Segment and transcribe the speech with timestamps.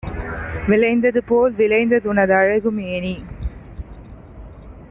[0.67, 3.15] விளைந்ததுபோல் விளைந்தஉன தழகு மேனி